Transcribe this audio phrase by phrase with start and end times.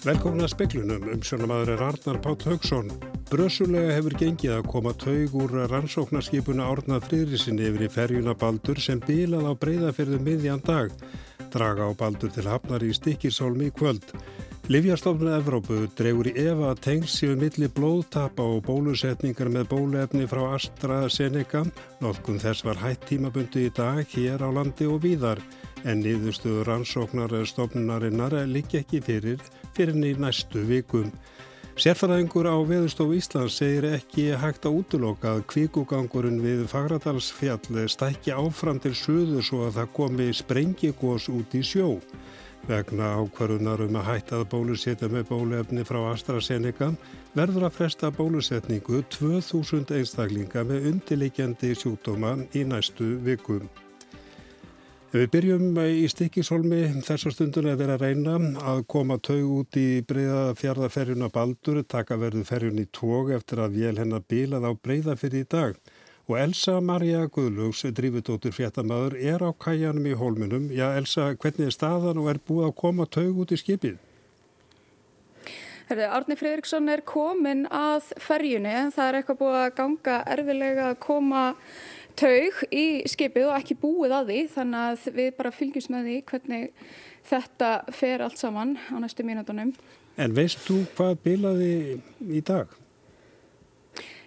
[0.00, 2.86] Velkomin að speklunum um sjónamaður er Arnar Pátt Haugsson.
[3.28, 9.02] Brössulega hefur gengið að koma taug úr rannsóknarskipuna Árnað Friðrisin yfir í ferjuna Baldur sem
[9.04, 10.94] bilað á breyðaferðu miðjan dag.
[11.52, 14.16] Draga á Baldur til hafnar í Stikkirsólmi í kvöld.
[14.72, 20.46] Livjastofnun Evrópu dregur í Eva að tengst séu milli blóðtapa og bólusetningar með bóluefni frá
[20.54, 21.66] AstraZeneca.
[22.00, 25.44] Nótkun þess var hætt tímabundi í dag hér á landi og víðar
[25.84, 29.44] en niðurstuður rannsóknarstofnunarinnar liggja ekki fyrir
[29.80, 31.08] fyrir í næstu vikum.
[31.80, 38.82] Sérfæraðingur á Veðurstof Íslands segir ekki hægt að útloka að kvíkugangurinn við Fagradalsfjall stækki áfram
[38.82, 41.96] til suðu svo að það komi sprengigós út í sjó.
[42.68, 46.92] Vegna ákvarðunar um að hætta að bólusetja með bólefni frá AstraZeneca
[47.32, 53.64] verður að fresta bólusetningu 2000 einstaklinga með undirleikjandi sjúkdóma í næstu vikum.
[55.10, 58.34] Við byrjum í stikkisholmi þessar stunduna að vera að reyna
[58.70, 63.74] að koma taug út í breyða fjárðaferjuna Baldur, taka verðu ferjun í tóg eftir að
[63.80, 65.80] vél hennar bílað á breyða fyrir í dag.
[66.30, 70.70] Og Elsa Maria Guðlugs, drífudóttur fréttamaður, er á kæjanum í hólminum.
[70.70, 73.98] Já, Elsa, hvernig er staðan og er búið að koma taug út í skipið?
[75.90, 78.76] Árni Fridriksson er komin að ferjunni.
[78.94, 81.48] Það er eitthvað búið að ganga erfilega að koma
[82.20, 86.18] taug í skipið og ekki búið að því þannig að við bara fylgjumst með því
[86.30, 86.84] hvernig
[87.30, 89.72] þetta fer allt saman á næstu mínutunum.
[90.20, 91.72] En veist þú hvað bilaði
[92.28, 92.76] í dag?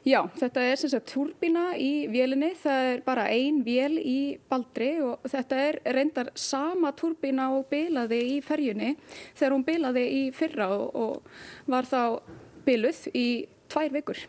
[0.03, 4.97] Já, þetta er sem sagt turbína í vélinni, það er bara ein vél í baldri
[4.99, 8.97] og þetta er reyndar sama turbína og bilaði í ferjunni
[9.31, 12.19] þegar hún bilaði í fyrra og, og var þá
[12.67, 13.27] biluð í
[13.71, 14.19] tvær vikur.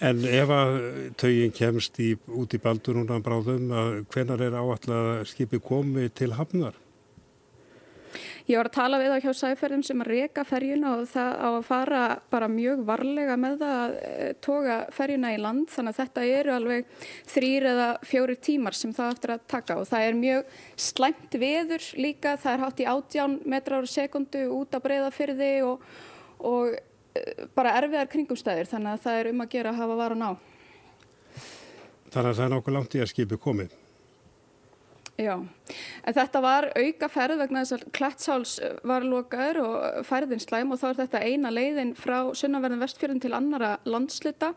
[0.00, 0.76] En ef að
[1.20, 3.66] taugin kemst í, út í baldur núna bráðum,
[4.08, 6.78] hvenar er áallega að skipi komi til hafnar?
[8.48, 11.48] Ég var að tala við það hjá sæferðum sem að reyka ferjuna og það á
[11.50, 12.00] að fara
[12.32, 16.54] bara mjög varlega með það að eh, toga ferjuna í land þannig að þetta eru
[16.56, 16.90] alveg
[17.30, 20.58] þrýr eða fjóri tímar sem það eftir að taka og það er mjög
[20.88, 25.38] slæmt veður líka, það er hátt í átján metrar á sekundu út að breyða fyrir
[25.38, 25.86] þig og,
[26.50, 26.80] og
[27.56, 30.30] bara erfiðar kringumstæðir þannig að það er um að gera að hafa varan á.
[32.10, 33.78] Þannig að það er nokkuð langt í að skipi komið.
[35.20, 38.52] Já, en þetta var auka ferð vegna þess að Klettsháls
[38.88, 43.34] var lokaður og færðin slæm og þá er þetta eina leiðin frá sunnaverðin vestfjörðin til
[43.36, 44.54] annara landslita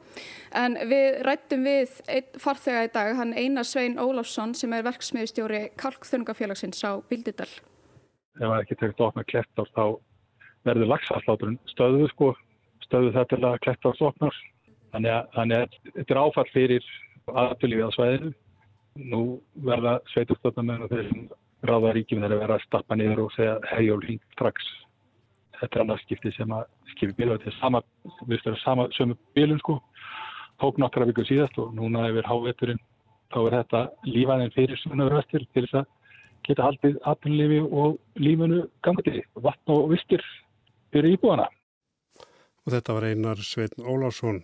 [0.56, 1.98] en við rættum við
[2.40, 7.50] farþega í dag, hann Einar Svein Ólafsson sem er verksmiðstjóri Kalkþörnungafélagsins á Bildidal.
[8.40, 9.86] Ef það ekki tekst ofna Klettsháls þá
[10.68, 12.32] verður lagsafsláturinn stöðu sko,
[12.86, 14.40] stöðu þetta til að kletta á soknar.
[14.94, 15.54] Þannig að, að
[15.98, 16.90] þetta er áfall fyrir
[17.32, 18.34] aðfylgið á svæðinu.
[19.10, 19.22] Nú
[19.66, 21.24] verða sveitustöðnamenn og þeir sem
[21.66, 23.56] ráða ríkjum þeirra verða að stappa niður og segja
[23.96, 24.68] og hring strax.
[25.60, 27.38] Þetta er annars skiptið sem að skipið bílu.
[27.38, 27.82] Þetta er sama,
[28.28, 29.80] við styrum sama sömu bílun sko.
[30.62, 32.82] Tók nokkra vikur síðast og núna yfir hávetturinn
[33.34, 35.88] þá er þetta lífaðin fyrir sunnöðurvestir til þess að
[36.44, 39.24] geta haldið aðtunlifi og lífunu gangandi.
[39.42, 40.24] Vatn og vistir
[40.94, 41.50] fyrir íbúana.
[42.64, 44.44] Og þetta var einar Sveitn Ólásson.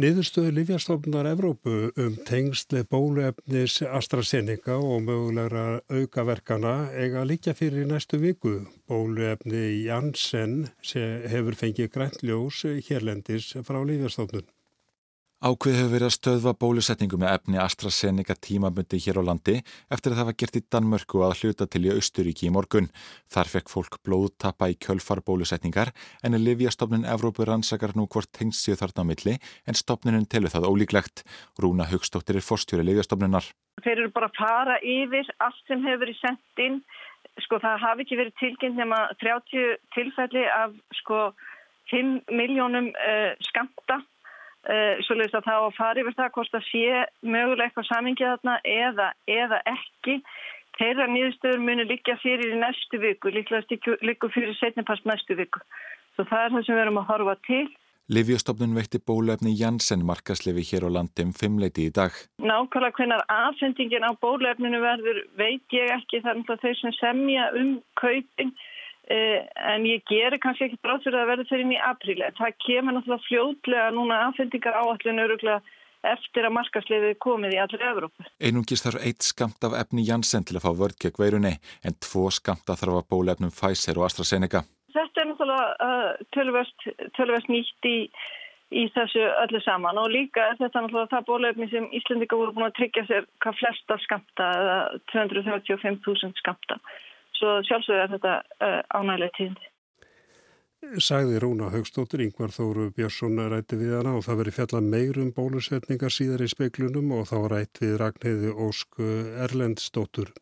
[0.00, 8.56] Niðurstöðu Lífjastofnunar Evrópu um tengsli bóluefnis AstraZeneca og mögulegra aukaverkana eiga líka fyrir næstu viku.
[8.90, 14.48] Bóluefni Janssen hefur fengið grænljós hérlendis frá Lífjastofnun.
[15.44, 19.58] Ákveð hefur verið að stöðva bólusetningu með efni AstraZeneca tímabundi hér á landi
[19.92, 22.86] eftir að það var gert í Danmörku að hluta til í Austuríki í morgun.
[23.28, 25.90] Þar fekk fólk blóðtappa í kjölfar bólusetningar
[26.24, 29.34] en er Livjastofnun Evrópu rannsakar nú hvort tengst séu þarna á milli
[29.68, 31.26] en stopnunum telur það ólíklegt.
[31.60, 33.44] Rúna Hugstóttir er forstjóri Livjastofnunar.
[33.84, 36.80] Þeir eru bara að fara yfir allt sem hefur verið sendt inn.
[37.44, 40.72] Sko það hafi ekki verið tilkynnt nema 30 tilfelli af
[41.04, 41.20] sko
[41.92, 44.00] 5 miljónum uh, skamta
[44.64, 46.84] Uh, Svolítið að það á að fara yfir það hvort það sé
[47.20, 50.18] mögulega eitthvað samingið þarna eða, eða ekki.
[50.78, 55.60] Þeirra nýðustöður muni líka fyrir í næstu viku, líklega líka fyrir setnipast næstu viku.
[56.16, 57.66] Svo það er það sem við erum að horfa til.
[58.12, 62.12] Livjastofnun veitti bólefni Janssen markaslefi hér á landi um fimmleiti í dag.
[62.36, 67.70] Nákvæmlega hvernar afsendingin á bólefninu verður veit ég ekki þar um þau sem semja um
[68.00, 68.52] kaupin
[69.12, 72.28] en ég gerir kannski ekki brátt fyrir að verða fyrir inn í apríli.
[72.38, 75.60] Það kemur náttúrulega fljótlega núna aðfendingar áallin öruglega
[76.04, 78.26] eftir að markasliðið komið í allir Evrópu.
[78.42, 81.54] Einungis þarf eitt skamt af efni Janssen til að fá vörd gegn veirunni
[81.84, 84.64] en tvo skamt að þarf að bólefnum Pfizer og AstraZeneca.
[84.94, 87.96] Þetta er náttúrulega uh, tölvest nýtt í,
[88.76, 92.68] í þessu öllu saman og líka er þetta náttúrulega það bólefni sem Íslandika voru búin
[92.68, 94.78] að tryggja sér hvað flesta skamta eða
[95.14, 96.78] 235.000 skamta
[97.38, 99.70] svo sjálfsögur er þetta uh, ánægileg tíðindi.
[101.00, 106.12] Sagði Rúna Haugstóttir, yngvar Þóru Björnsson rætti við hana og það veri fjalla meirum bólusetningar
[106.12, 109.00] síðar í speiklunum og þá rætt við Ragnheiði Ósk
[109.46, 110.34] Erlendstóttur.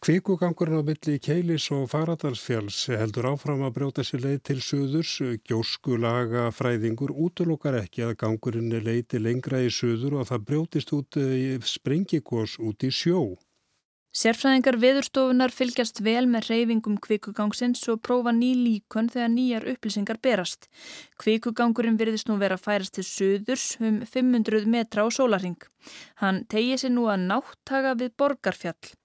[0.00, 5.10] Kvikugangurinn á milli Keilis og Faradalsfjalls heldur áfram að brjóta sér leið til söðurs.
[5.44, 11.18] Gjóskulaga fræðingur útlokkar ekki að gangurinn leiti lengra í söður og það brjótist út
[11.68, 13.20] sprengikos út í sjó.
[14.16, 20.64] Sérfræðingar veðurstofunar fylgjast vel með reyfingum kvikugangsins og prófa ný líkun þegar nýjar upplýsingar berast.
[21.20, 25.60] Kvikugangurinn virðist nú vera að færast til söðurs um 500 metra á sólaring.
[26.24, 28.96] Hann tegi sér nú að náttaga við borgarfjall.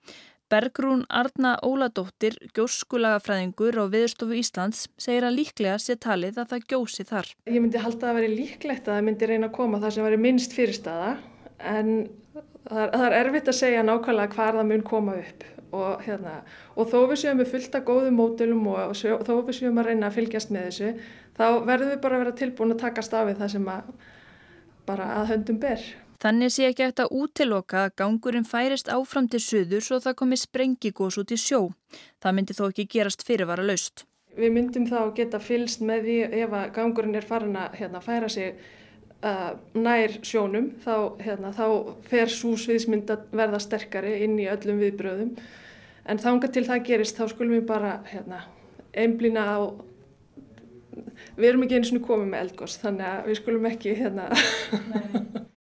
[0.56, 7.04] Bergrún Arna Óladóttir, gjóskulagafræðingur og viðstofu Íslands, segir að líklega sé talið að það gjósi
[7.10, 7.31] þar.
[7.50, 10.19] Ég myndi halda að veri líklegt að það myndi reyna að koma þar sem veri
[10.24, 11.10] minnst fyrirstaða
[11.74, 11.92] en
[12.69, 16.38] það er, það er erfitt að segja nákvæmlega hvar það mun koma upp og, hérna,
[16.80, 19.84] og þó við séum við fullt af góðum mótilum og, og sjó, þó við séum
[19.84, 20.94] að reyna að fylgjast með þessu
[21.36, 23.94] þá verðum við bara að vera tilbúin að taka stafið það sem að
[24.88, 25.84] bara að höndum ber.
[26.23, 30.39] Þannig sé ekki eftir að útiloka að gangurinn færist áfram til suðurs og það komi
[30.39, 31.62] sprengigós út í sjó.
[32.23, 34.06] Það myndi þó ekki gerast fyrirvara laust.
[34.35, 38.29] Við myndum þá geta fylst með því ef að gangurinn er farin að hérna, færa
[38.31, 38.57] sig
[39.23, 41.67] uh, nær sjónum þá, hérna, þá
[42.09, 45.35] fer svo sviðsmynd að verða sterkari inn í öllum viðbröðum.
[46.06, 48.44] En þánga til það gerist þá skulum við bara hérna,
[48.94, 49.59] einblýna á
[51.35, 54.29] við erum ekki eins og komið með eldgós þannig að við skulum ekki hérna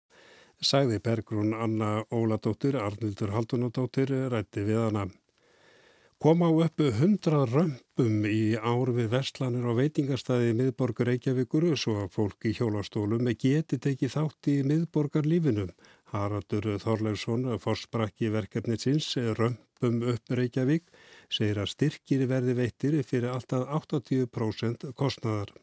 [0.61, 5.07] Sæði Bergrún Anna Óladóttir, Arnildur Haldunadóttir rætti við hana.
[6.21, 11.95] Kom á uppu hundra römpum í ár við verslanir og veitingarstaði í miðborgar Reykjavíkur svo
[12.03, 15.73] að fólk í hjólastólum geti tekið þátt í miðborgarlífinum.
[16.13, 20.85] Haraldur Þorleifsson, fórsprakki verkefni sinns, römpum upp Reykjavík,
[21.25, 25.55] segir að styrkir verði veittir fyrir alltaf 80% kostnaðar.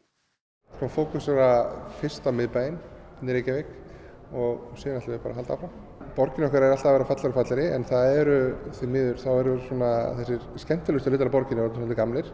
[0.91, 2.83] Fókus er að fyrsta miðbæinn
[3.23, 3.88] í Reykjavík
[4.33, 5.77] og síðan ætlum við bara að halda áfram.
[6.17, 8.37] Borgin okkar er alltaf að vera fallar og fallari en það eru
[8.75, 9.89] því miður þá eru svona
[10.19, 12.31] þessir skemmtilegustu hlutar af borginu og svolítið gamlir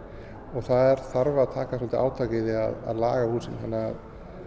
[0.55, 3.97] og það er þarf að taka svolítið átakið í að, að laga húsin þannig að,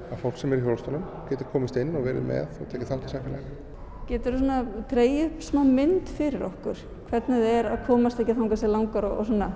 [0.09, 3.09] að fólk sem er í hjólstólum getur komist inn og verið með og tekið þátt
[3.09, 3.59] í samfélaginu.
[4.09, 8.41] Getur þú svona dreyið smá mynd fyrir okkur hvernig þið er að komast ekki að
[8.43, 9.51] þanga sér langar og, og svona?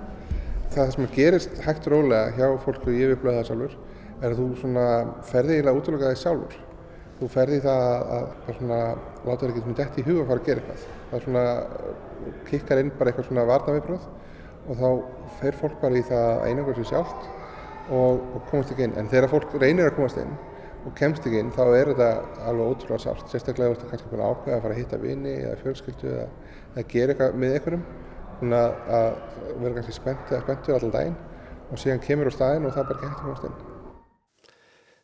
[0.73, 3.79] Það sem gerist hægt rólega hjá fólku það sjálfur
[4.23, 4.85] er að þú svona
[5.27, 6.61] ferði eiginlega útlökaði sjálfur
[7.23, 8.79] þú ferði það að, að svona,
[9.23, 10.87] láta þér ekki svona dætt í huga að fara að gera eitthvað.
[11.11, 11.45] Það svona
[12.49, 14.09] kikkar inn bara eitthvað svona varnaviðbröð
[14.63, 14.89] og þá
[15.39, 17.29] fer fólk bara í það einangur sér sjálft
[17.93, 18.97] og, og komast ekki inn.
[18.99, 20.35] En þegar fólk reynir að komast inn
[20.83, 22.11] og kemst ekki inn þá er þetta
[22.51, 23.27] alveg ótrúlega sárt.
[23.31, 26.31] Sérstaklega þú ert kannski búin að ákveða að fara að hitta vini eða fjölskyldu eða,
[26.73, 27.85] eða gera eitthvað með einhverjum.
[28.39, 28.63] Svona
[28.99, 29.13] að
[29.53, 31.21] vera kannski spennt eða spenntur allan daginn
[31.69, 33.72] og síðan kemur á staðinn og það er bara ekki hægt að komast inn.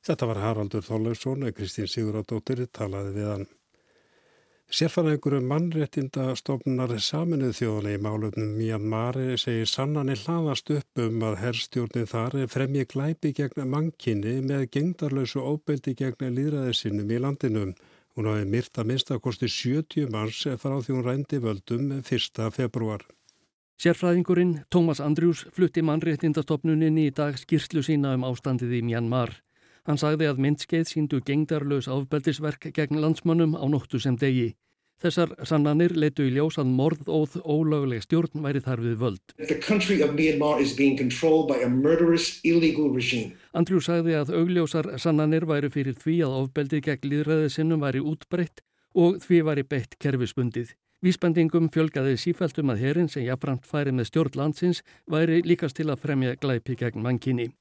[0.08, 3.42] Þetta var Haraldur Þorleifsson, Kristín Siguradóttir talaði við hann.
[4.68, 12.06] Sérfæraðingur mannréttinda stofnar saminuð þjóðan í málöfnum Myanmar segir sannanir hlaðast upp um að herrstjórnið
[12.08, 17.74] þar fremji glæpi gegn mannkinni með gengdarlausu óbeldi gegn líðræðisinnum í landinum.
[18.16, 22.40] Hún hafi myrta minnstakosti 70 manns frá því hún rændi völdum 1.
[22.56, 23.04] februar.
[23.76, 29.36] Sérfræðingurinn Tómas Andrjús flutti mannréttindastofnuninni í dag skýrslu sína um ástandið í Myanmar.
[29.86, 34.54] Hann sagði að myndskeið síndu gengdarlaus áfbeldisverk gegn landsmönnum á nóttu sem degi.
[34.98, 39.34] Þessar sannanir leitu í ljós að morðóð ólögleg stjórn væri þar við völd.
[43.54, 48.64] Andrew sagði að augljósar sannanir væri fyrir því að ofbeldi gegn líðræðið sinnum væri útbreytt
[48.98, 50.74] og því væri beitt kerfisbundið.
[50.98, 56.02] Vísbendingum fjölgaði sífæltum að herin sem jafnframt færi með stjórn landsins væri líkast til að
[56.02, 57.52] fremja glæpi gegn mannkynni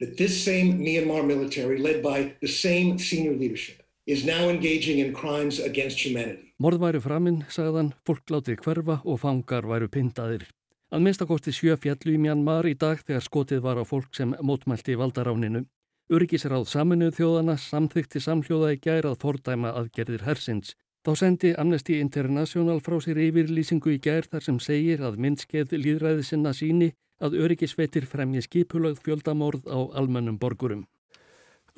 [0.00, 5.12] that this same Myanmar military, led by the same senior leadership, is now engaging in
[5.12, 6.54] crimes against humanity.
[6.58, 10.46] Morð væru framinn, sagðan, fólk látið hverfa og fangar væru pindaðir.
[10.90, 14.96] Að minnstakosti sjö fjallu í Myanmar í dag þegar skotið var á fólk sem mótmælti
[14.98, 15.66] valdaráninu.
[16.08, 20.72] Öryggisráð saminuð þjóðana samþykti samhljóða í gærað fordæma aðgerðir hersins.
[21.04, 26.24] Þá sendi Amnesty International frá sér yfirlýsingu í gær þar sem segir að minnskeið líðræði
[26.24, 30.86] sinna síni að öryggisveitir fremji skipulögð fjöldamorð á almennum borgurum.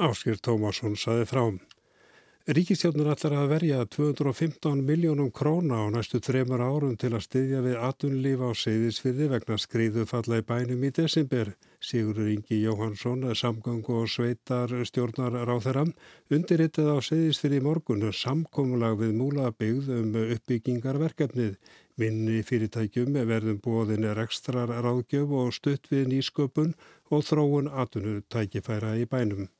[0.01, 1.45] Áskir Tómasson saði frá.
[2.51, 7.77] Ríkistjónur ætlar að verja 215 miljónum króna á næstu þremur árum til að styðja við
[7.85, 11.53] atunlíf á seyðisfyrði vegna skriðu falla í bænum í desember.
[11.85, 15.93] Sigurður Ingi Jóhansson, samgöngu og sveitar stjórnar ráþeram,
[16.33, 21.55] undirritið á seyðisfyrði morgun samkómulag við múlabyggð um uppbyggingarverkefnið.
[22.01, 26.71] Minni fyrirtækjum verðum bóðin er ekstra ráðgjöf og stutt við nýsköpun
[27.13, 29.51] og þróun atvinnutækifæra í bænum.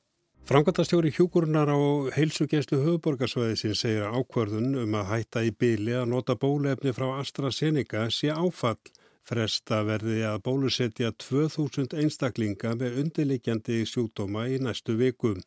[0.49, 1.77] Frangatastjóri hjúkurnar á
[2.15, 8.33] heilsugjenslu höfuborgarsvæðisin segir ákvarðun um að hætta í byli að nota bólefni frá AstraZeneca sé
[8.33, 8.81] áfall.
[9.21, 15.37] Fresta verði að bólusetja 2000 einstaklinga með undirleikjandi sjúkdóma í næstu vikum.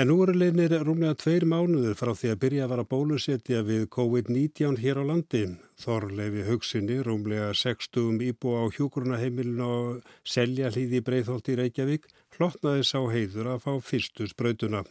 [0.00, 3.82] En nú eru leginir rúmlega tveir mánuður frá því að byrja að vara bólusetja við
[3.92, 5.42] COVID-19 hér á landi.
[5.82, 12.98] Þorleifi hugsinni, rúmlega 60 íbúa á hjúkurnaheimilin og selja hlýði breyðholt í Reykjavík, hlottnaði sá
[13.12, 14.86] heiður að fá fyrstu spröytuna.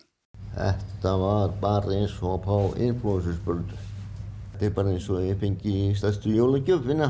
[0.54, 3.89] Þetta var bara eins og að fá influensuspröytu.
[4.60, 7.06] Þetta er bara eins og ég fengi stærstu jólagjöfina.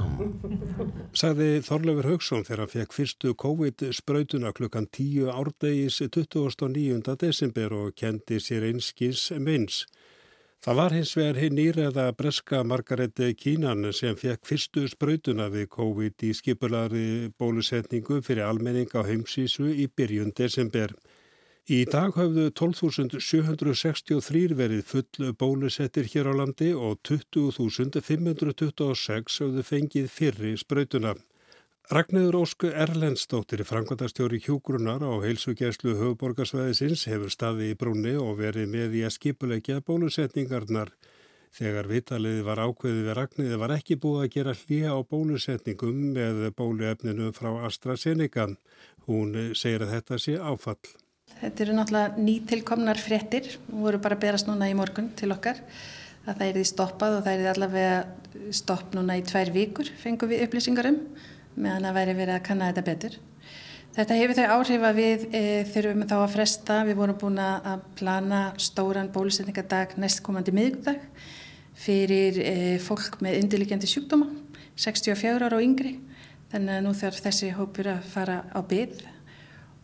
[1.18, 7.16] Sagði Þorleifur Haugsson þegar hann fekk fyrstu COVID-sprautuna klukkan 10 árdegis 29.
[7.24, 9.80] desember og kendi sér einskins meins.
[10.62, 16.30] Það var hins vegar hinn nýreða breska Margaret Kínan sem fekk fyrstu sprautuna við COVID
[16.30, 20.94] í skipulari bólusetningu fyrir almenning á heimsísu í byrjun desember.
[21.70, 30.58] Í dag hafðu 12.763 verið full bólusettir hér á landi og 20.526 hafðu fengið fyrri
[30.58, 31.14] sprautuna.
[31.94, 38.98] Ragnæður Ósku Erlendstóttir, frangvandastjóri hjúgrunar á heilsugjæslu höfuborgarsvæðisins, hefur staði í brúni og verið með
[38.98, 40.90] í að skipulegja bólusetningarnar.
[41.54, 46.50] Þegar vitaliði var ákveðið við Ragnæði var ekki búið að gera hlýja á bólusetningum með
[46.58, 48.58] bóluefninu frá AstraZeneca.
[49.06, 50.82] Hún segir að þetta sé áfall.
[51.40, 55.62] Þetta eru náttúrulega nýtilkomnar fréttir voru bara að berast núna í morgun til okkar
[56.26, 59.92] að það er því stoppað og það er því allavega stopp núna í tvær vikur
[60.02, 61.00] fengum við upplýsingar um
[61.60, 63.18] meðan að væri verið að kanna þetta betur.
[63.96, 65.42] Þetta hefur þau áhrif að við e,
[65.74, 71.02] þurfum þá að fresta, við vorum búin að plana stóran bólusetningadag næstkomandi miðugdag
[71.80, 74.30] fyrir e, fólk með undirlikjandi sjúkdóma,
[74.80, 75.96] 64 ára og yngri,
[76.52, 79.04] þannig að nú þarf þessi hópur að fara á byggð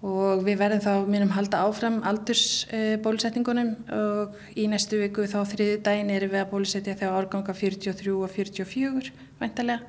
[0.04, 6.12] og við verðum þá minnum halda áfram aldursbólusetningunum og í næstu viku þá þriði daginn
[6.14, 9.80] erum við að bólusetja þegar árganga 43 og 44 væntalega.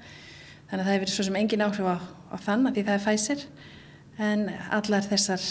[0.66, 1.96] Þannig að það hefur svo sem engin áhrif á,
[2.32, 3.44] á þann að því það er fæsir
[4.16, 5.46] en allar þessar,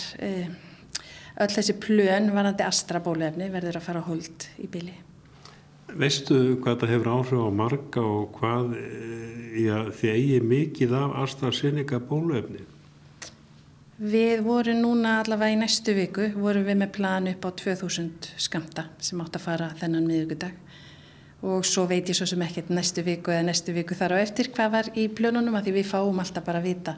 [1.45, 4.95] öll þessi plön varandi astra bólefni verður að fara hold í bíli.
[5.95, 8.73] Veistu hvað það hefur áhrif á marga og hvað
[9.61, 12.65] já, þið eigi mikið af AstraZeneca bólefni?
[13.95, 18.89] Við vorum núna allavega í næstu viku, vorum við með plan upp á 2000 skamta
[18.99, 20.57] sem átt að fara þennan miðugudag
[21.47, 24.49] og svo veit ég svo sem ekkert næstu viku eða næstu viku þar á eftir
[24.51, 26.97] hvað var í plönunum að því við fáum alltaf bara að vita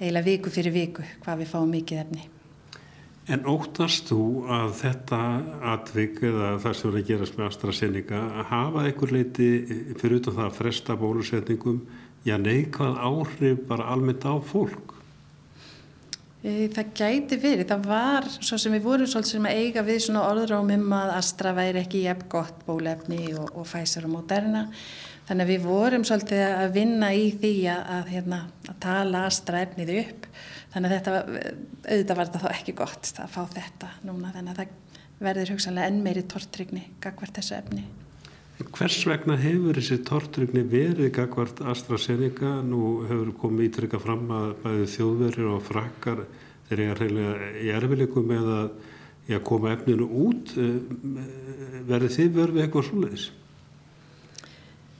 [0.00, 2.24] eiginlega viku fyrir viku hvað við fáum mikið efni.
[3.28, 5.20] En óttast þú að þetta
[5.74, 9.52] atvik eða það sem er að gerast með AstraZeneca að hafa einhver leiti
[10.00, 11.84] fyrir utan það að fresta bólusetningum,
[12.24, 14.93] já neikvað áhrif bara almennt á fólk?
[16.44, 20.26] Það gæti verið, það var svo sem við vorum svolítið sem að eiga við svona
[20.28, 24.66] orðrómum að Astra væri ekki jæfn gott bólefni og, og Pfizer og Moderna.
[25.24, 29.64] Þannig að við vorum svolítið að vinna í því að, að, hérna, að tala Astra
[29.64, 30.30] efnið upp.
[30.74, 31.40] Þannig að þetta
[31.88, 34.36] auðvitað var þetta þá ekki gott að fá þetta núna.
[34.36, 37.88] Þannig að það verður hugsanlega enn meiri tortrygni gagvart þessu efni.
[38.54, 42.60] Hvers vegna hefur þessi tortrygni verið gagvart AstraZeneca?
[42.62, 46.22] Nú hefur komið ítrykka fram að bæði þjóðverðir og frakkar
[46.68, 48.68] þeir eru reynilega í erfileikum með að,
[49.48, 50.54] koma efninu út.
[50.54, 53.26] Verður þið verið eitthvað svoleiðis?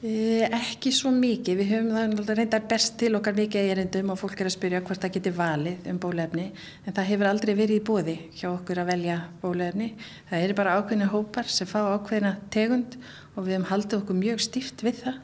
[0.04, 1.62] Ekki svo mikið.
[1.62, 5.00] Við höfum það reyndar best til okkar mikið erindum og fólk er að spyrja hvort
[5.00, 6.44] það getur valið um bólefni
[6.84, 9.88] en það hefur aldrei verið í bóði hjá okkur að velja bólefni.
[10.28, 12.98] Það eru bara ákveðinu hópar sem fá ákveðina tegund
[13.32, 15.18] og við hefum haldið okkur mjög stíft við það.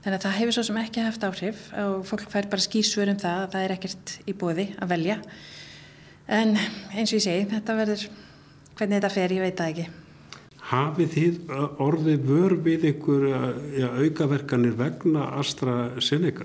[0.00, 3.20] Þannig að það hefur svo sem ekki haft áhrif og fólk fær bara skýrsvör um
[3.20, 5.20] það að það er ekkert í bóði að velja.
[6.32, 8.10] En eins og ég segi, þetta verður,
[8.78, 9.90] hvernig þetta fer, ég veit það ekki.
[10.68, 13.26] Hafið þið orðið vör við ykkur
[13.78, 16.44] ja, aukaverkanir vegna AstraZeneca?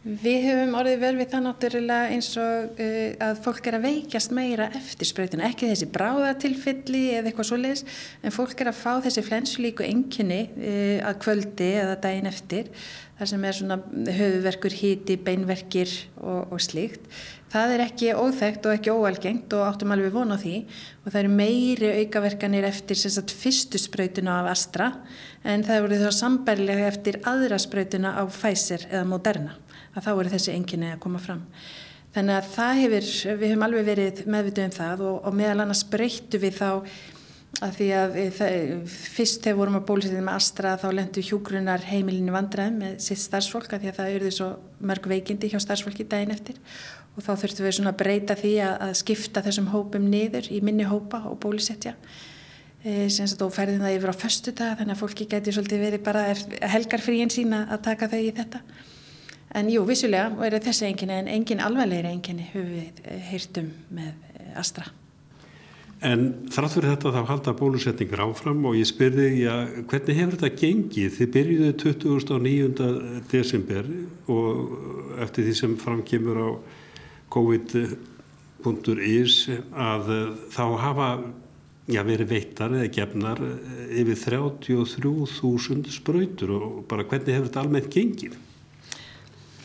[0.00, 4.32] Við höfum orðið vel við það náttúrulega eins og uh, að fólk er að veikjast
[4.32, 7.82] meira eftir sprautinu, ekki þessi bráðatilfelli eða eitthvað svo leiðis,
[8.24, 12.72] en fólk er að fá þessi flensulíku enginni uh, að kvöldi eða daginn eftir,
[13.20, 13.78] þar sem er svona
[14.16, 17.04] höfuverkur, híti, beinverkir og, og slíkt.
[17.50, 20.54] Það er ekki óþægt og ekki óalgengt og áttum alveg vona á því
[21.02, 24.92] og það eru meiri aukaverkanir eftir sagt, fyrstu sprautuna af Astra
[25.42, 29.56] en það voru þá sambærlega eftir aðra sprautuna af Pfizer eða Moderna
[29.96, 31.42] að þá voru þessi enginni að koma fram.
[32.14, 33.08] Þannig að það hefur,
[33.40, 36.70] við höfum alveg verið meðvituð um það og, og meðal annars breyttu við þá
[37.60, 42.34] að því að það, fyrst þegar vorum að bólusetja með Astra þá lendu hjúgrunar heimilinni
[42.34, 44.48] vandræðum með sitt starfsfólk að því að það eruði svo
[44.86, 46.60] mörg veikindi hjá starfsfólki daginn eftir
[47.16, 50.60] og þá þurftum við svona að breyta því að, að skipta þessum hópum niður í
[50.64, 51.96] minni hópa og bólusetja
[52.84, 55.84] e, sem að þú ferðin það yfir á föstu dag þannig að fólki geti svolítið
[55.86, 56.24] verið bara
[56.74, 58.62] helgar fríin sína að taka þau í þetta
[59.58, 64.14] en jú, vissulega eru þessi enginni en engin alvarlegri enginni höfum við heyrtum með
[64.58, 64.90] Astra
[66.00, 69.52] En þrátt fyrir þetta þá halda bólusetningur áfram og ég spyrði, já,
[69.90, 71.10] hvernig hefur þetta gengið?
[71.18, 72.86] Þið byrjuðu 29.
[73.28, 73.90] desember
[74.32, 76.48] og eftir því sem framkymur á
[77.30, 79.36] covid.is
[79.72, 80.10] að
[80.52, 81.08] þá hafa
[81.90, 83.40] já, verið veittar eða gefnar
[83.90, 88.34] yfir 33.000 spröytur og bara hvernig hefur þetta almennt gengið?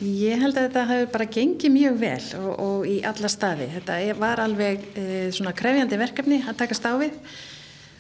[0.04, 3.68] Ég held að þetta hefur bara gengið mjög vel og, og í alla staði.
[3.78, 5.04] Þetta var alveg e,
[5.36, 7.14] svona krefjandi verkefni að taka stáfið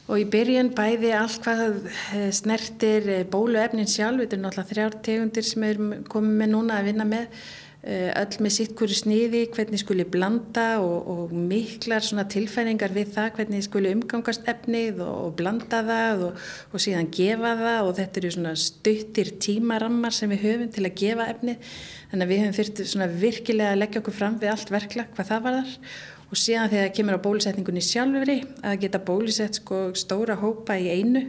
[0.05, 1.87] og í byrjun bæði allt hvað
[2.35, 6.87] snertir bóluefnin sjálf, þetta er náttúrulega þrjár tegundir sem við erum komið með núna að
[6.91, 12.01] vinna með Eh, öll með sitt hverju sniði, hvernig skuli blanda og, og miklar
[12.33, 17.53] tilfæringar við það hvernig skuli umgangast efnið og, og blanda það og, og síðan gefa
[17.59, 21.71] það og þetta eru stuttir tímarammar sem við höfum til að gefa efnið.
[22.09, 25.45] Þannig að við höfum þurft virkilega að leggja okkur fram við allt verkla hvað það
[25.45, 25.77] var þar
[26.25, 30.89] og síðan þegar það kemur á bólusetningunni sjálfurri að geta bólusett sko stóra hópa í
[30.89, 31.27] einu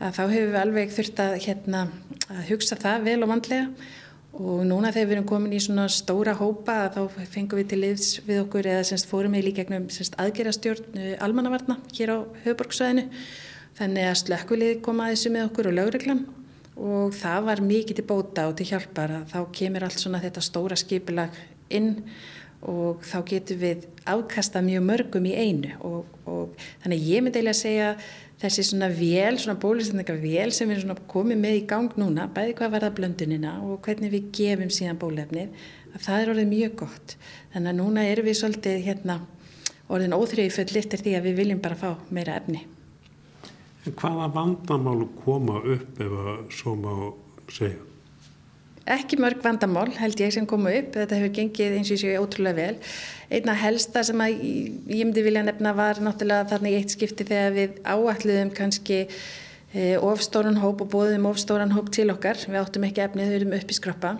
[0.00, 1.80] að þá hefur við alveg þurft að, hérna,
[2.30, 3.66] að hugsa það vel og vandlega
[4.38, 7.00] og núna þegar við erum komin í svona stóra hópa þá
[7.32, 9.88] fengum við til liðs við okkur eða semst fórum við líka gegnum
[10.22, 13.08] aðgerastjórn uh, almannavarna hér á höfuborgsvæðinu
[13.80, 16.26] þannig að slökkvilið kom að þessu með okkur og lögreglan.
[16.80, 20.44] Og það var mikið til bóta og til hjálpar að þá kemur allt svona þetta
[20.44, 21.34] stóra skipilag
[21.76, 21.90] inn
[22.70, 25.74] og þá getur við ákasta mjög mörgum í einu.
[25.84, 27.90] Og, og þannig ég myndi eiginlega að segja
[28.40, 32.56] þessi svona vél, svona bólusetningavél sem við erum svona komið með í gang núna, bæði
[32.58, 35.52] hvað verða blöndunina og hvernig við gefum síðan bólefnið,
[35.92, 37.16] að það er orðið mjög gott.
[37.52, 39.18] Þannig að núna erum við svolítið hérna
[39.90, 42.64] orðin óþrjöi full eftir því að við viljum bara fá meira efni.
[43.86, 46.92] En hvaða vandamál koma upp ef að svo má
[47.50, 47.86] segja?
[48.90, 52.56] Ekki mörg vandamál held ég sem komu upp, þetta hefur gengið eins og séu ótrúlega
[52.56, 52.78] vel.
[53.30, 57.54] Einna helsta sem að ég myndi vilja nefna var náttúrulega þarna í eitt skipti þegar
[57.54, 62.40] við áalluðum kannski e, ofstóran hóp og bóðum ofstóran hóp til okkar.
[62.42, 64.16] Við áttum ekki efnið, þau erum upp í skroppa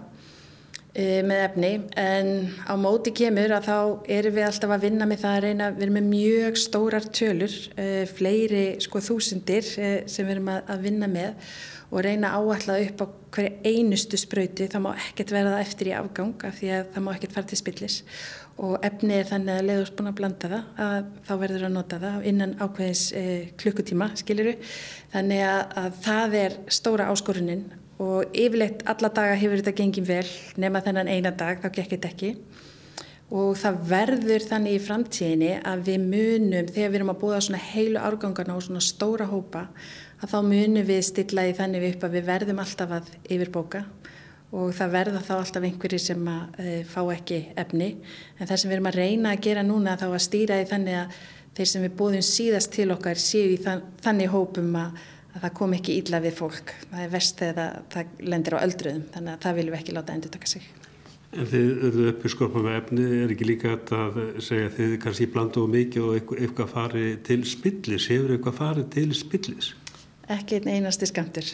[0.90, 1.68] með efni
[2.00, 2.30] en
[2.66, 3.76] á móti kemur að þá
[4.10, 7.54] erum við alltaf að vinna með það að reyna, við erum með mjög stórar tölur,
[7.78, 11.52] e, fleiri sko þúsundir e, sem við erum að, vinna með
[11.90, 16.46] og reyna áallega upp á hverju einustu spröyti, það má ekkert verða eftir í afgang
[16.46, 17.98] af því að það má ekkert fara til spillis.
[18.60, 22.00] Og efni er þannig að leiðast búin að blanda það að þá verður að nota
[22.02, 24.56] það innan ákveðins eh, klukkutíma, skiliru
[25.14, 27.64] þannig að, að það er stóra áskorunin
[28.00, 30.26] og yfirleitt alla daga hefur þetta gengið vel
[30.60, 32.34] nema þennan eina dag, þá gekk þetta ekki.
[33.30, 37.60] Og það verður þannig í framtíðinni að við munum þegar við erum að búða svona
[37.62, 39.68] heilu árgangarna og svona stóra hópa
[40.20, 43.84] að þá munum við stilla í þannig upp að við verðum alltaf að yfirbóka
[44.50, 47.92] og það verða þá alltaf einhverjir sem að e, fá ekki efni.
[48.38, 50.98] En það sem við erum að reyna að gera núna þá að stýra í þannig
[51.04, 51.20] að
[51.54, 54.98] þeir sem við búðum síðast til okkar séu í þann, þannig hópum að,
[55.34, 56.74] að það kom ekki ílla við fólk.
[56.90, 59.96] Það er vest þegar það, það lendir á öldruðum þannig að það viljum við ekki
[59.96, 60.70] láta endur taka sig.
[61.30, 65.66] En þið eru uppi skorpa með efni, er ekki líka að segja þið kannski blandu
[65.70, 69.74] mikið og eitthvað farið til spillis, hefur eitthvað farið til spillis?
[70.30, 71.46] ekki einn einasti skamtur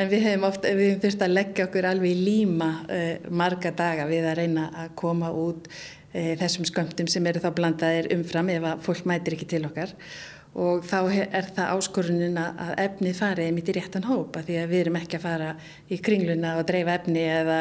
[0.00, 3.72] en við hefum oft, við hefum þurft að leggja okkur alveg í líma uh, marga
[3.76, 8.52] daga við að reyna að koma út uh, þessum skamtum sem eru þá blandaðir umfram
[8.54, 9.92] ef að fólk mætir ekki til okkar.
[9.92, 14.82] og þá er það áskorunin að efnið farið mitt í réttan hópa því að við
[14.84, 15.52] erum ekki að fara
[15.92, 17.60] í kringluna og dreifa efni eða,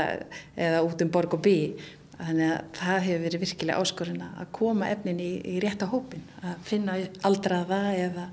[0.55, 1.57] eða út um borg og bí
[2.15, 6.61] þannig að það hefur verið virkilega áskorun að koma efnin í, í rétta hópin að
[6.69, 6.95] finna
[7.27, 8.29] aldraða eða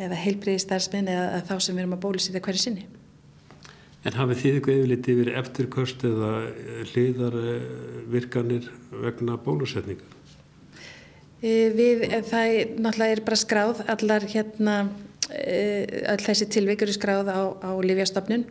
[0.00, 2.86] eða heilbriði starfsmenn eða þá sem við erum að bólusýta hverju sinni.
[4.00, 6.30] En hafið þið eitthvað yfirleitt yfir eftirkvörst eða
[6.92, 8.70] hliðarvirkanir
[9.02, 10.19] vegna bólusetningar?
[11.40, 14.74] Við, það er, náttúrulega er bara skráð, allar hérna,
[16.10, 18.44] all þessi tilvík eru skráð á, á Lífjastofnun.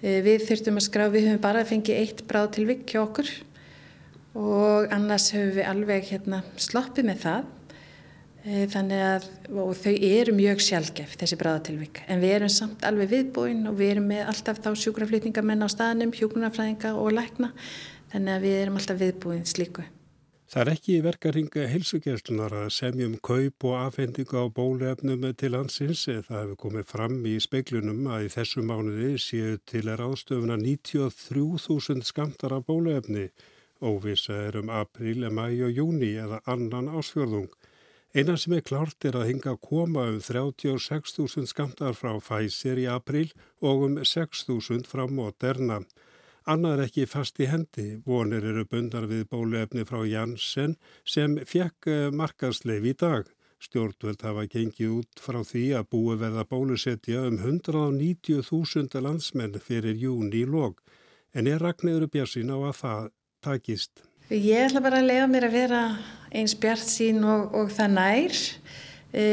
[0.00, 3.30] Við þurftum að skrá, við höfum bara fengið eitt bráð tilvík hjá okkur
[4.40, 7.48] og annars höfum við alveg hérna, sloppið með það
[8.40, 9.24] Eh, þannig að
[9.76, 14.06] þau eru mjög sjálfgef þessi bráðatilvík en við erum samt alveg viðbúin og við erum
[14.08, 17.50] með alltaf þá sjúkraflýtningamenn á staðnum, hjúgrunafræðinga og lækna
[18.14, 19.84] þannig að við erum alltaf viðbúin slíku.
[20.50, 26.00] Það er ekki verkaringa heilsugjastlunar að semjum kaup og afhendingu á bólefnum til landsins.
[26.10, 32.02] Það hefur komið fram í speiklunum að í þessu mánuði séu til er ástöfuna 93.000
[32.08, 33.28] skamtar af bólefni.
[33.78, 37.46] Óvisa er um april, mæ og júni eða annan ásfjörðung.
[38.10, 42.90] Einan sem er klárt er að hinga að koma um 36.000 skamtar frá Pfizer í
[42.90, 43.28] april
[43.62, 45.84] og um 6.000 frá Moderna.
[46.50, 48.00] Annað er ekki fast í hendi.
[48.02, 50.72] Vonir eru bundar við bóluefni frá Janssen
[51.06, 53.28] sem fekk eh, markaðsleif í dag.
[53.62, 60.40] Stjórnvöld hafa gengið út frá því að búi verða bólusetja um 190.000 landsmenn fyrir júni
[60.40, 60.80] í log.
[61.36, 63.06] En er Ragnæður Björnsín á að það
[63.46, 64.02] takist?
[64.32, 65.84] Ég ætla bara að lega mér að vera
[66.34, 68.42] eins Björnsín og, og það nær.
[69.12, 69.24] E,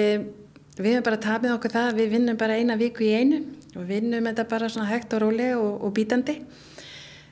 [0.78, 3.42] við hefum bara tapið okkur það, við vinnum bara eina viku í einu
[3.74, 6.44] og vinnum þetta bara svona hægt og rólega og, og bítandi.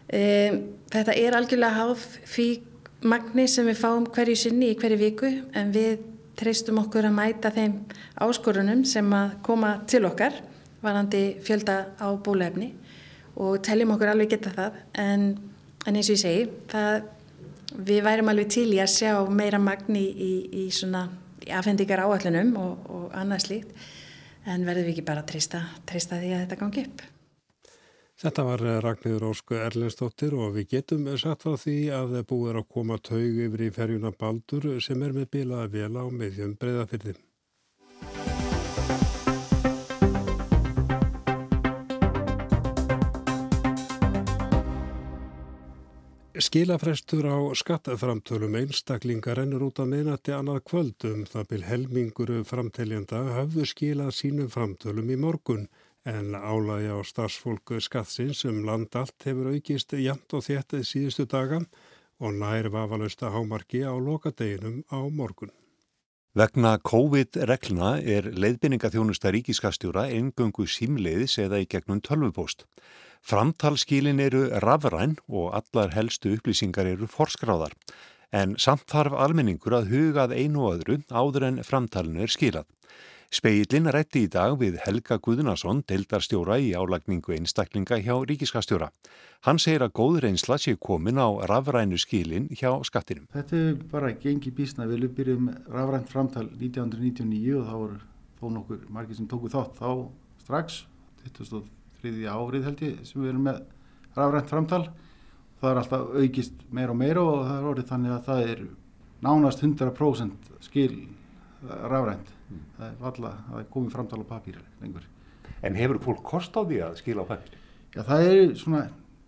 [0.05, 0.57] Um,
[0.93, 2.61] þetta er algjörlega háð fyrir
[3.05, 6.03] magni sem við fáum hverju sinni í hverju viku en við
[6.39, 7.75] treystum okkur að mæta þeim
[8.21, 10.39] áskorunum sem að koma til okkar
[10.83, 12.71] varandi fjölda á bólefni
[13.35, 15.27] og teljum okkur alveg geta það en,
[15.85, 17.09] en eins og ég segi það,
[17.89, 20.31] við værum alveg til í að sjá meira magni í,
[20.65, 21.07] í svona
[21.45, 23.89] afhendingar áallunum og, og annað slíkt
[24.45, 25.33] en verðum við ekki bara að
[25.89, 27.05] treysta því að þetta gangi upp.
[28.25, 32.57] Þetta var eh, Ragnhildur Ósku Erlendstóttir og við getum satt á því að búið er
[32.57, 37.13] að koma taug yfir í ferjuna Baldur sem er með bilaða vela á meðjum breyðafyrði.
[46.41, 53.69] Skilafrestur á skattaframtölum einstaklingar ennur út á minnati annað kvöldum það byl helmingur framteljanda hafðu
[53.69, 55.69] skilað sínum framtölum í morgun
[56.05, 61.63] en álægi á starfsfólk skattsins um land allt hefur aukist jæmt og þéttið síðustu daga
[62.21, 65.51] og nær vafalausta hámarki á lokadeginum á morgun.
[66.35, 72.65] Vegna COVID-regluna er leiðbynningaþjónusta ríkiskastjóra eingöngu símleiðis eða í gegnum tölvupóst.
[73.23, 77.71] Framtalskílin eru rafræn og allar helstu upplýsingar eru forskráðar,
[78.35, 82.67] en samt þarf almenningur að hugað einu og öðru áður en framtalinu er skilað.
[83.35, 88.87] Speillin rætti í dag við Helga Guðnason, deildarstjóra í álagningu einstaklinga hjá ríkiskastjóra.
[89.43, 93.25] Hann segir að góð reynsla sé komin á rafrænu skilin hjá skattinum.
[93.33, 94.87] Þetta er bara gengi bísna.
[94.87, 97.97] Við byrjum rafrænt framtal 1999 og þá voru
[98.39, 99.89] þó nokkur margir sem tóku þátt þá
[100.45, 100.79] strax,
[101.25, 102.13] 2003.
[102.31, 103.59] árið held ég sem við erum með
[104.15, 104.81] rafrænt framtal.
[105.59, 108.65] Það er alltaf aukist meira og meira og það er orðið þannig að það er
[109.27, 110.89] nánast 100% skil
[111.83, 112.63] rafrænt mm.
[112.77, 115.10] það er valla að það er komið framtala á papír lengur.
[115.65, 117.60] En hefur fólk kost á því að skila á papír?
[117.95, 118.81] Já það er svona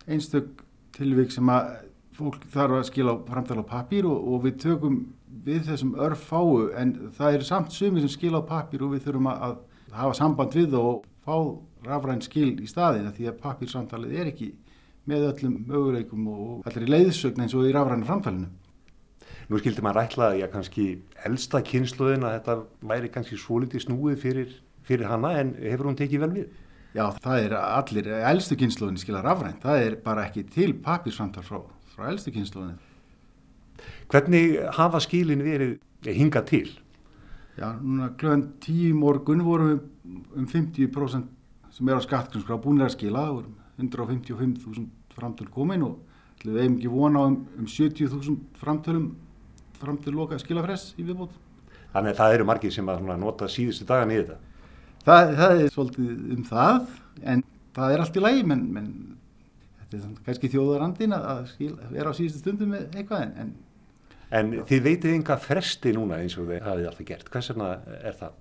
[0.08, 0.64] einstök
[0.96, 1.70] tilvík sem að
[2.18, 5.00] fólk þarf að skila framtala á papír og, og við tökum
[5.44, 9.06] við þessum örf fáu en það er samt sumi sem skila á papír og við
[9.06, 11.36] þurfum að, að hafa samband við og fá
[11.86, 14.48] rafræn skil í staðina því að papírsamtalið er ekki
[15.08, 18.48] með öllum möguleikum og allir í leiðsögn eins og í rafræna framtalinu.
[19.48, 20.86] Nú skildi maður rætla að ég kannski
[21.24, 22.56] elsta kynsluðin að þetta
[22.90, 24.50] væri kannski svo litið snúið fyrir,
[24.84, 26.48] fyrir hana en hefur hún tekið vel við?
[26.92, 31.62] Já, það er allir, elstu kynsluðin skilja rafrænt, það er bara ekki til papirsamtal frá,
[31.94, 32.76] frá elstu kynsluðin.
[34.12, 36.68] Hvernig hafa skilin verið hinga til?
[37.56, 42.98] Já, núna klöðan tíu morgun vorum við um 50% sem er á skattgrunnskrá búinir að
[42.98, 44.84] skila, vorum 155.000
[45.16, 45.96] framtöl komin og
[46.44, 49.08] við hefum ekki vona um, um 70.000 framtölum
[49.80, 51.36] fram til loka skilafress í viðbót.
[51.92, 54.36] Þannig að það eru margir sem að nota síðustu dagan í þetta?
[55.06, 56.90] Það, það er svolítið um það,
[57.32, 57.44] en
[57.78, 58.90] það er allt í lægi, menn, menn
[59.80, 63.24] þetta er kannski þjóðarandin að skil, vera á síðustu stundum með eitthvað.
[63.24, 63.54] En, en,
[64.40, 67.32] en þið veitið yngar fresti núna eins og þið hafið alltaf gert.
[67.32, 67.70] Hvers vegna
[68.02, 68.36] er það?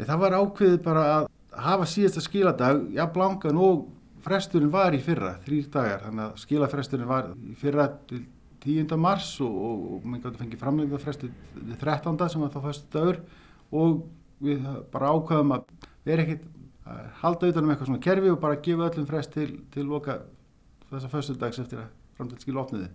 [0.00, 1.28] Það var ákveðið bara að
[1.66, 3.84] hafa síðasta skiladag, já blangan og
[4.26, 8.24] fresturinn var í fyrra, þrýr dagar, þannig að skilafresturinn var í fyrra til
[8.66, 8.96] 10.
[9.00, 11.30] mars og, og, og maður gæti fengið framlegða fresti
[11.80, 12.20] 13.
[12.32, 13.22] sem var þá fyrstu dagur
[13.76, 14.04] og
[14.42, 15.66] við bara ákvaðum að
[16.06, 16.44] vera ekkit
[16.86, 20.20] að halda utanum eitthvað svona kerfi og bara gefa öllum frest til, til loka
[20.90, 22.90] þessa fyrstu dags eftir að framtalskil opniði.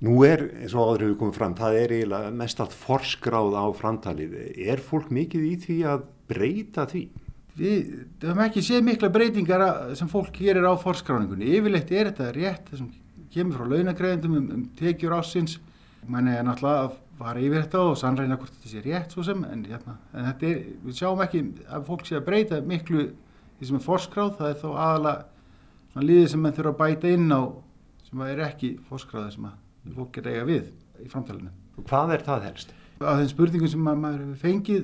[0.00, 3.64] Nú er, eins og áður hefur komið fram, það er eiginlega mest allt forskráð á
[3.76, 4.38] framtalið.
[4.56, 7.02] Er fólk mikið í því að breyta því?
[7.60, 7.90] Við
[8.22, 9.64] höfum ekki séð mikla breytingar
[9.98, 11.50] sem fólk gerir á forskráningunni.
[11.58, 12.88] Yfirleitt er þetta rétt þessum
[13.34, 15.58] kemur frá launagreðendum um, um tekjur ásins
[16.10, 19.42] manni er náttúrulega að fara yfir þetta og sannreina hvort þetta sé rétt svo sem
[19.44, 23.08] en, hérna, en þetta er, við sjáum ekki að fólk sé að breyta miklu
[23.58, 27.34] því sem er forskráð, það er þá aðalega líðið sem mann þurfa að bæta inn
[27.36, 27.42] á
[28.08, 30.70] sem er ekki forskráðið sem að fólk er eiga við
[31.04, 32.72] í framtælinu Hvað er það helst?
[33.00, 34.82] Á þeim spurningum sem maður hefur fengið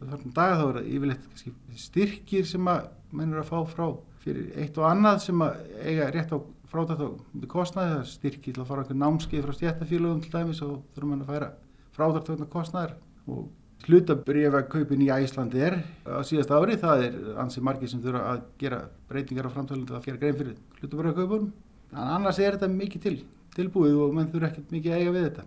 [0.00, 3.86] þarna daga þá er það yfirleitt styrkir sem maður er að fá frá
[4.24, 6.38] fyrir eitt og annað sem eiga rétt á
[6.74, 7.08] frátætt á
[7.54, 11.24] kostnæði, það styrkir til að fara einhver námskeið frá stjættafélagum til dæmis og þurfum hann
[11.24, 11.52] að færa
[11.94, 12.96] frátætt á kostnæðar
[13.30, 13.44] og
[13.84, 15.74] Hlutabrifakaupin í Æslandi er
[16.08, 18.78] á síðast ári, það er ansið margir sem þurfa að gera
[19.10, 21.50] breytingar á framtölundu að gera grein fyrir hlutabrifakaupunum.
[21.92, 23.18] Annars er þetta mikið til,
[23.58, 25.44] tilbúið og mann þurfa ekkert mikið eiga við þetta.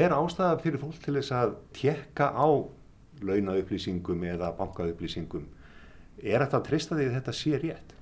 [0.00, 2.48] Er ástæða fyrir fólk til þess að tjekka á
[3.28, 5.46] launaupplýsingum eða bankaupplýsingum?
[6.18, 7.97] Er þetta að trista því að þetta sé rétt?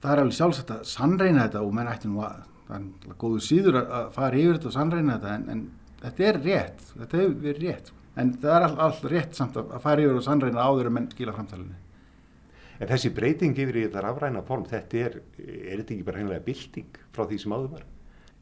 [0.00, 3.44] Það er alveg sjálfsagt að sannreina þetta og menn ætti nú að, það er góðu
[3.44, 5.64] síður að fara yfir þetta og sannreina þetta en, en
[6.00, 9.78] þetta er rétt, þetta hefur verið rétt en það er alltaf all rétt samt að
[9.84, 11.78] fara yfir og sannreina áður en menn skila framtalinu.
[12.80, 16.46] En þessi breyting yfir í þetta rafræna form, þetta er, er þetta ekki bara hennilega
[16.46, 17.82] bilding frá því sem áður var?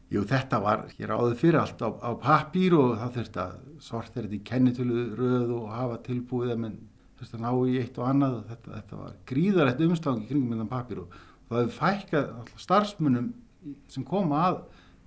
[0.08, 4.22] Jú, þetta var hér áður fyrir allt á, á pappír og það þurfti að sorta
[4.22, 6.78] þetta í kennitölu röð og hafa tilbúið að menn
[7.18, 10.62] þurfti að ná í eitt og annað og þetta, þetta var gríðarlegt umstangi kringum með
[10.62, 11.18] þann pappír og
[11.48, 13.32] það hefur fækkað starfsmunum
[13.90, 14.61] sem koma að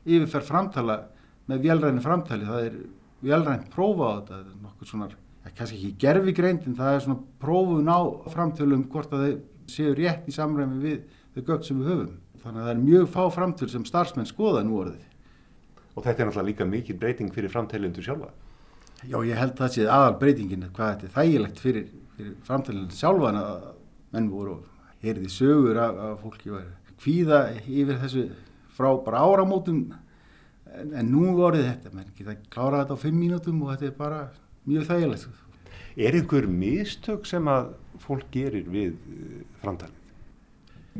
[0.05, 0.97] yfirferð framtala
[1.49, 2.77] með velræni framtali, það er
[3.21, 5.09] velrænt prófa á þetta, þetta er nokkur svona,
[5.57, 7.99] kannski ekki gerfi greint en það er svona prófun á
[8.33, 9.39] framtölum hvort að þeir
[9.71, 11.01] séu rétt í samræmi við
[11.35, 12.13] þau gögn sem við höfum.
[12.41, 15.03] Þannig að það er mjög fá framtöl sem starfsmenn skoða nú orðið.
[15.91, 18.31] Og þetta er náttúrulega líka mikil breyting fyrir framtælundu sjálfa?
[19.01, 23.31] Já, ég held það sé aðal breytingin hvað þetta er þægilegt fyrir, fyrir framtælundu sjálfa
[23.31, 23.67] en að
[24.15, 24.57] menn voru
[25.01, 26.65] heyrði sögur af, af fólki og
[27.01, 28.25] hvíða yfir þessu
[28.75, 29.83] frá bara áramótum
[30.71, 33.95] en, en nú voruð þetta, menn geta klárað þetta á fimm mínútum og þetta er
[33.97, 34.19] bara
[34.69, 35.39] mjög þægilegt.
[35.99, 39.97] Er einhver mistök sem að fólk gerir við eh, framtalið?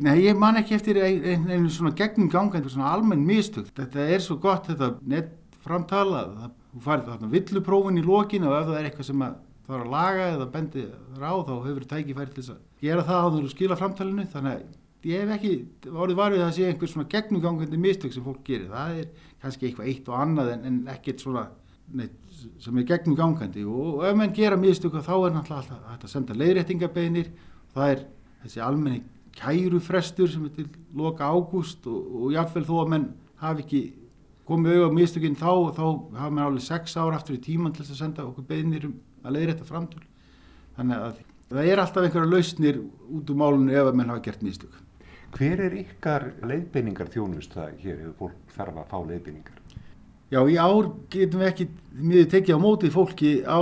[0.02, 3.68] Nei, ég man ekki eftir einu ein, ein svona gegnum ganga, einhver svona almenn mistök.
[3.76, 6.22] Þetta er svo gott þetta nettframtala,
[6.72, 9.40] þú farið þarna villuprófin í lókinu og ef það er eitthvað sem að
[9.76, 10.84] er að laga eða bendi
[11.20, 14.26] ráð þá hefur tækifæri til þess að gera það á þú skila framtalinu.
[14.32, 15.52] Þannig að ég hef ekki
[15.90, 18.68] orðið varfið að sé einhver svona gegnumgangandi mistök sem fólk gerir.
[18.72, 21.46] Það er kannski eitthvað eitt og annað en, en ekkert svona
[21.92, 22.18] neitt,
[22.62, 23.64] sem er gegnumgangandi.
[23.68, 27.32] Og, og ef mann gera mistök þá er náttúrulega alltaf að senda leiðréttingabeinir
[27.72, 28.06] það er
[28.42, 29.02] þessi almenni
[29.36, 33.06] kærufrestur sem er til loka ágúst og, og jáfnveil þó að mann
[33.40, 33.82] hafi ekki
[34.48, 35.84] komið auðvitað mistökinn þá þá
[36.18, 39.36] hafa mann alveg sex ára aftur í tíman til að senda okkur beinir um að
[39.36, 40.02] leiðrétta framtöl.
[40.76, 41.20] Þannig að
[41.52, 42.80] það er alltaf einhverja lausnir
[43.12, 44.78] út úr málunum ef að mann hafa gert mistök.
[45.32, 48.00] Hver er ykkar leiðbeiningar þjónust það hér?
[48.02, 49.62] Hefur fólk þarf að fá leiðbeiningar?
[50.32, 51.66] Já, í ár getum við ekki
[52.00, 53.60] mjög tekið á móti fólki á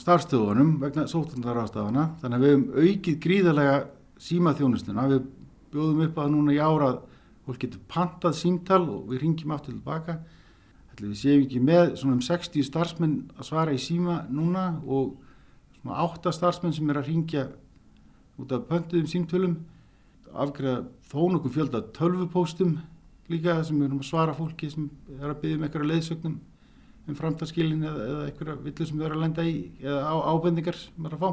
[0.00, 3.78] starfstöðunum vegna sótundarafstafana þannig að við hefum aukið gríðarlega
[4.22, 5.24] símaþjónustuna, við
[5.72, 7.00] bjóðum upp að núna í ára að
[7.46, 10.20] fólk getur pantað símtal og við ringjum aftur tilbaka
[11.10, 15.16] við séum ekki með svona um 60 starfsmenn að svara í síma núna og
[15.80, 17.48] svona 8 starfsmenn sem er að ringja
[18.40, 19.58] út af pöntuðum símtölum
[20.32, 22.78] afgreða þó nokkuð fjölda tölvupóstum
[23.32, 24.88] líka sem við erum að svara fólki sem
[25.18, 26.38] er að byggja um einhverja leiðsögnum
[27.08, 30.78] um framtalskilin eða, eða einhverja villu sem við erum að lenda í eða á, ábendingar
[30.78, 31.30] sem erum að fá.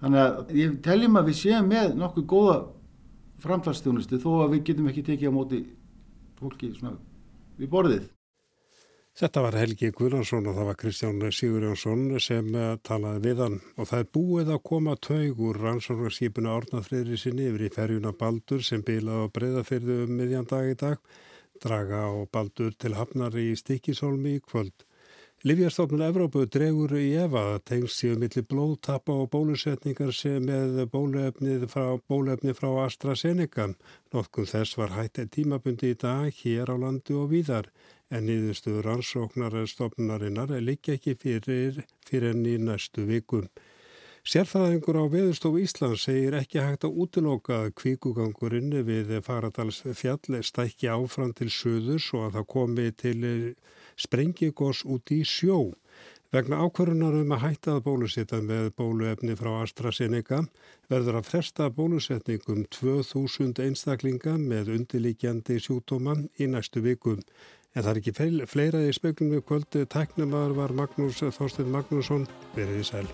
[0.00, 2.56] Þannig að ég teljum að við séum með nokkuð góða
[3.40, 5.60] framtalstjónustu þó að við getum ekki tekið á móti
[6.40, 6.96] fólki svona
[7.60, 8.08] við borðið.
[9.20, 13.88] Þetta var Helgi Guðnarsson og það var Kristján Sigurjónsson sem eh, talaði við hann og
[13.90, 18.80] það er búið að koma taug úr rannsóknarskipuna Árnafriðri sinni yfir í ferjuna Baldur sem
[18.86, 20.96] bilaði á breyðafyrðu um miðjan dag í dag,
[21.60, 24.86] draga á Baldur til hafnar í Stikisholmi í kvöld.
[25.44, 31.86] Livjastofnun Evrópu dregur í efa tengst síðan millir blóðtappa og bólusetningar sem með bóluefnið frá,
[32.08, 33.70] bóluefnið frá AstraZeneca.
[34.16, 37.68] Nótkunn þess var hætt tímabundi í dag hér á landu og víðar
[38.10, 43.46] en niðurstuður rannsóknarstofnarinnar liggja ekki fyrir, fyrir enn í næstu vikum.
[44.20, 50.90] Sérfæðingur á Veðurstofu Íslands segir ekki hægt að útiloka að kvíkugangurinn við Faradals fjall stækki
[50.92, 53.20] áfram til söðurs og að það komi til
[53.96, 55.70] sprengigós út í sjó.
[56.30, 60.44] Vegna ákvörunar um að hætta að bólusetta með bóluefni frá AstraZeneca
[60.92, 67.24] verður að fresta bólusetningum 2000 einstaklinga með undirlíkjandi sjútóman í næstu vikum.
[67.70, 69.84] En það er ekki fleira í spögnum við kvöldu.
[69.86, 73.06] Tæknumar var Magnús Þorstein Magnússon, verið í sæl.